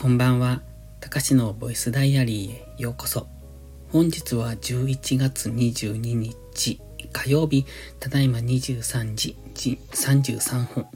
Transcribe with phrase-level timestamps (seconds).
[0.00, 0.62] こんばんは。
[1.00, 3.26] たかしのボイスダイアリーへようこそ。
[3.90, 6.80] 本日は11月22日
[7.12, 7.66] 火曜日、
[7.98, 10.86] ただいま23時33分。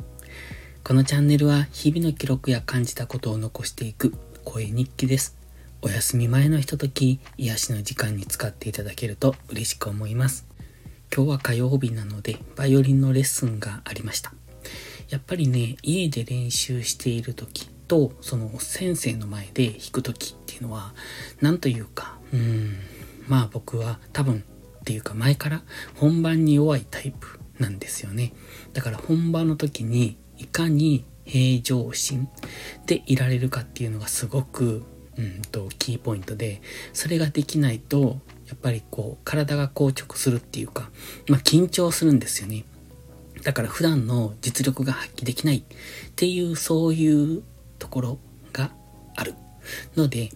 [0.84, 4.14] このチャンネルは日々の記録や感じたことを残していく
[4.44, 5.36] 声日記です。
[5.80, 10.46] お休み前のひととき、癒しの時間に使っていただけると嬉しく思います。
[11.12, 14.32] 今日は火曜日なので、バイオリンのレッスンがありました。
[15.08, 20.94] やっぱりね、家で練習している時と、その先生の前で弾く時っていうのは、
[21.42, 22.78] なんというか、うん、
[23.28, 24.42] まあ僕は多分
[24.80, 25.62] っていうか前から
[25.96, 28.32] 本番に弱いタイプなんですよね。
[28.72, 32.30] だから本番の時にいかに平常心
[32.86, 34.84] でいられるかっていうのがすごく
[35.18, 36.62] うんとキーポイントで
[36.94, 38.16] それができないと
[38.48, 40.88] やっぱりこう体が硬直するっていうか
[41.28, 42.64] まあ緊張するんですよね
[43.42, 45.62] だから普段の実力が発揮できないっ
[46.16, 47.42] ていうそういう
[47.82, 48.18] ところ
[48.52, 48.70] が
[49.16, 49.34] ある
[49.96, 50.30] ので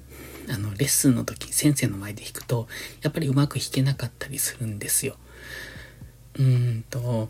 [0.49, 2.67] あのレッスンの時先生の前で弾くと
[3.03, 5.17] やっぱりうまく弾けなかったりするんですよ
[6.39, 7.29] うんと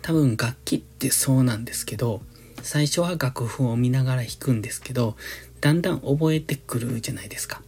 [0.00, 2.22] 多分楽器ってそうなんですけど
[2.62, 5.16] 最初は楽譜を見ながら弾くんですけど
[5.60, 7.62] だんだん覚えてくるじゃないですか。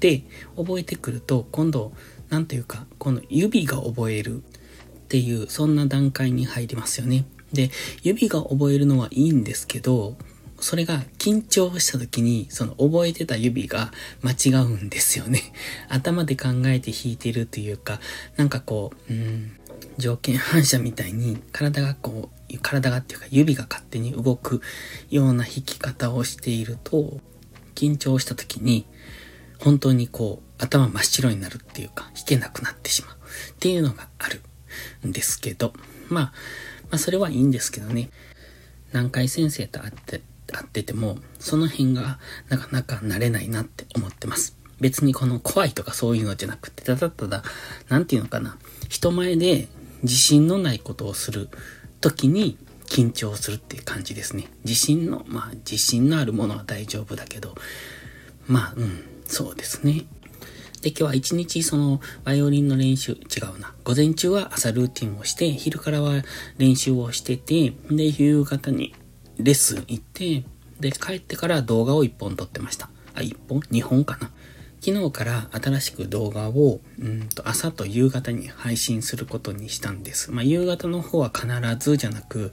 [0.00, 0.24] で、
[0.56, 1.92] 覚えてくると、今度、
[2.28, 7.24] なんというか、この指が覚えるっていう、そんな段階に入りますよね。
[7.52, 7.70] で、
[8.02, 10.16] 指が覚えるのはいいんですけど、
[10.62, 13.90] それが緊張した時に、その覚えてた指が
[14.22, 15.42] 間違うんですよね。
[15.90, 18.00] 頭で考えて弾いてるというか、
[18.36, 19.52] なんかこう、うん、
[19.98, 24.60] 条件反射みたいに体がこう、体がっていうか指が勝手に動く
[25.10, 27.20] ような弾き方をしていると、
[27.74, 28.86] 緊張した時に、
[29.58, 33.16] 本当にこう、頭真っ白になるっていうか、弾けなくなってしまう。
[33.50, 34.42] っていうのがある
[35.04, 35.72] んですけど、
[36.08, 36.32] まあ、ま
[36.92, 38.10] あそれはいいんですけどね、
[38.92, 40.20] 南海先生と会って、
[40.52, 44.56] 会ってても、その辺がなかなか慣れないなって思ってます。
[44.80, 47.42] 別にこの怖いとかそういうのじゃなくて、ただただ、
[47.88, 49.68] なんていうのかな、人前で
[50.02, 51.48] 自信のないことをする
[52.00, 54.48] 時に緊張するっていう感じですね。
[54.64, 57.54] 自信の、まあ自信のあるものは大丈夫だけど、
[58.46, 60.04] まあ、うん、そうですね。
[60.82, 63.16] で、今日は一日そのバイオリンの練習、違
[63.56, 63.72] うな。
[63.84, 66.22] 午前中は朝ルーティンをして、昼からは
[66.58, 68.92] 練習をしてて、で、夕方に
[69.38, 70.44] レッスン行って、
[70.82, 72.90] で、帰ってから動画を一本撮ってました。
[73.14, 73.62] あ、一本？
[73.70, 74.30] 二本かな。
[74.84, 80.32] 昨日から新しく動画を、うんと朝と夕方に配信することにしたんです。
[80.32, 81.46] まあ、夕方の方は必
[81.78, 82.50] ずじゃなく、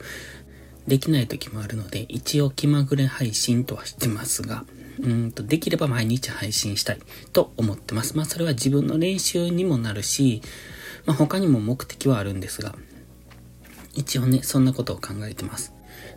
[0.86, 4.64] できない時もあるので、一応気まぐれ配信とはしてますが、
[5.00, 7.00] うんと、できれば毎日配信したい
[7.32, 8.16] と思ってます。
[8.16, 10.40] まあ、それは自分の練習にもなるし、
[11.06, 12.74] まあ、他にも目的はあるんですが、
[13.94, 15.72] 一応ね、そんなことを考えてます。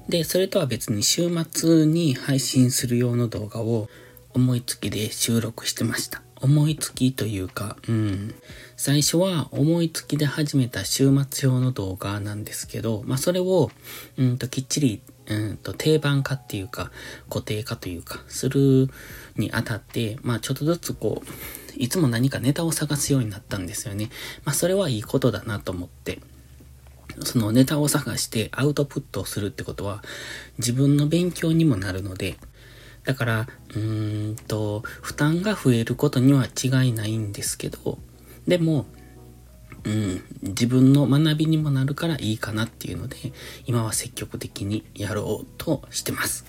[0.09, 3.90] で、それとは別に週末に配信する用の動画を
[4.34, 6.22] 思いつきで収録してました。
[6.41, 8.36] 思いつきというか、うん。
[8.75, 13.72] 最初は思いつきで始めた週末用の動画なんですけど、まあそれを、
[14.18, 16.92] うんときっちり、うんと定番化っていうか、
[17.30, 18.90] 固定化というか、する
[19.38, 21.28] にあたって、まあちょっとずつこう、
[21.78, 24.09] いつも何かネタを探すようになったんですよね。
[24.44, 26.19] まあそれはいいことだなと思って。
[27.22, 30.03] そのネタを探してアウトプットをするってことは
[30.57, 32.38] 自分の勉強にもなるので、
[33.03, 38.00] だから、うーんと、負担が増えることには違いないんですけど、
[38.47, 38.85] でも、
[39.84, 43.18] うん、自分の学びにもなるからいいかなっていうので、
[43.66, 46.45] 今は積極的にやろうとしてます。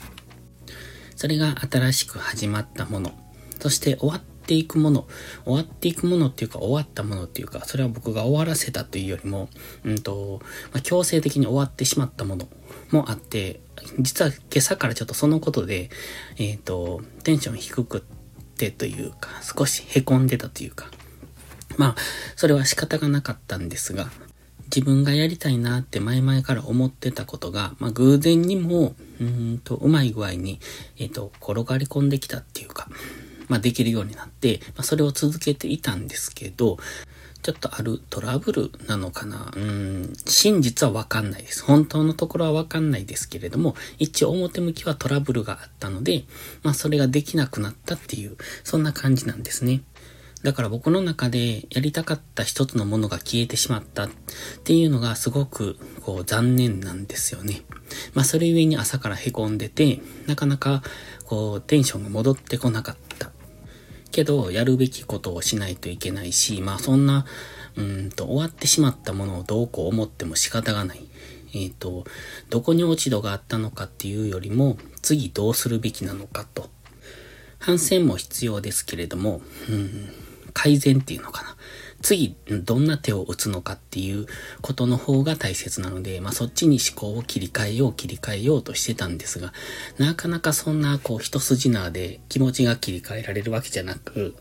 [1.16, 3.12] それが新しく始まったもの。
[3.58, 5.06] そして終わっっていくもの。
[5.44, 9.48] 終わっていくものっていうか終わったものっていうか、それは僕が終わらせたというよりも、
[9.84, 10.40] うんと、
[10.72, 12.48] まあ、強制的に終わってしまったもの
[12.90, 13.60] もあって、
[13.98, 15.88] 実は今朝からちょっとそのことで、
[16.36, 18.00] えっ、ー、と、テンション低くっ
[18.56, 20.90] てというか、少し凹んでたというか、
[21.78, 21.94] まあ、
[22.36, 24.10] それは仕方がなかったんですが、
[24.74, 30.60] 自分がやりたいなって前々から思ってたことが、まあ、偶然にも、うんと、うまい具合に、
[30.98, 32.88] えっ、ー、と、転がり込んできたっていうか、
[33.48, 36.78] まあ、できるようになって、まあ、それを続けていたんですけど、
[37.44, 41.62] ちょっとあるトラブルなのかなうん、真実はわかんないです。
[41.62, 46.24] 本当のところはわかんないですけれども、一応表向きはトラブルがあったので、
[46.62, 49.82] まあそれができなくなったっていう、そんな感じなんですね。
[50.42, 54.10] だから僕の中でやりたかった一つのものが消えてしまったっ
[54.62, 57.60] ていうのがすごくこう残念なんですよね。
[58.14, 60.82] まあそれゆえに朝から凹んでて、なかなか
[61.26, 63.33] こうテンションが戻ってこなかった
[64.14, 67.26] けど、やるべきことをしないといけないし、まあそんな、
[67.76, 71.04] うんと、終わってしまったものをどうこう思っても仕方がない。
[71.54, 72.04] えっ、ー、と、
[72.48, 76.70] どこに落ち度があったのかっていうよりも、次どうするべきなのかと
[77.64, 79.40] 反省も必要ですけれども、
[79.70, 80.10] うん、
[80.52, 81.53] 改善っていうのかな。
[82.04, 84.26] 次、どんな手を打つのかっていう
[84.60, 89.54] ことの方が大切なので、まあそっちに思考を切り替えよう、切り替えようとしてたんですが、
[89.96, 94.34] なかなかそんなこう一筋縄で気持ちが切り替えられるわけじゃなく、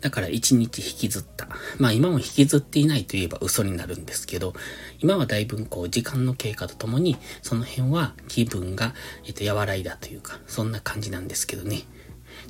[0.00, 1.48] だから一日引きずった。
[1.78, 4.54] まあ今も引きずっていないといえば嘘になるんですけど、
[5.00, 8.94] 今はだいぶこう時間の経過とともに、その辺は気分が、
[9.26, 11.82] えっと、和らいだというか、そんな感じなんですけどね。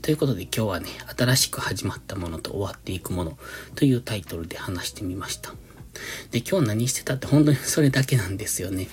[0.02, 3.38] ということで今日はね、新しく始まったものと終わっていくもの
[3.75, 5.52] というタイトルで話してみました。
[6.31, 8.88] で、今日何してたって本当にそれだけなんですよね。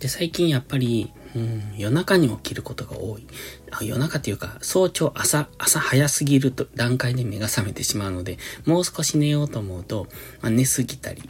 [0.00, 3.26] で、最近やっぱり、うん、夜中に起きることが多い。
[3.70, 10.06] あ夜中っていうか、早朝、朝、朝早すぎると段階で目が覚めてしまうので、もう少し寝ようと思うと、
[10.42, 11.22] まあ、寝すぎたり、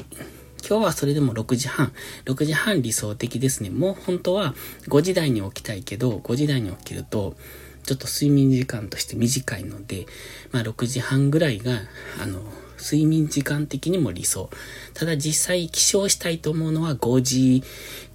[0.68, 1.92] 今日はそれでも6時半。
[2.24, 3.70] 6時半理想的ですね。
[3.70, 4.54] もう本当は
[4.88, 7.36] 5時台に起きたいけど、5時台に起きると、
[7.86, 10.06] ちょっと睡眠時間として短いので、
[10.50, 11.80] まあ6時半ぐらいが、
[12.20, 12.40] あの、
[12.78, 14.50] 睡眠時間的にも理想。
[14.92, 17.62] ただ実際起床したいと思うのは5時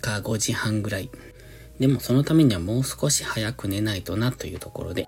[0.01, 1.09] か5時半ぐらい。
[1.79, 5.07] でもそのためにはもう少し早く寝ないとなというところで、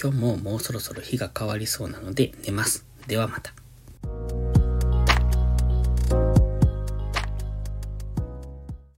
[0.00, 2.84] 今日ももうそろそろ日が変わりそうなので寝ます。
[3.06, 3.61] ではまた。